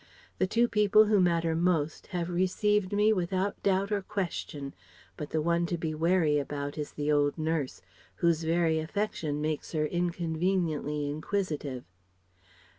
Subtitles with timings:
[0.39, 4.73] The two people who matter most have received me without doubt or question,
[5.15, 7.83] but the one to be wary about is the old nurse,
[8.15, 11.83] whose very affection makes her inconveniently inquisitive.